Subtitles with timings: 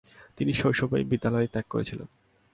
[0.37, 2.07] তিনি শৈশবেই বিদ্যালয় ত্যাগ করেছিলেন।